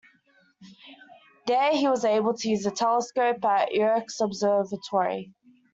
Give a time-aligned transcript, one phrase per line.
[1.45, 5.31] There he was able to use the telescope at Yerkes Observatory.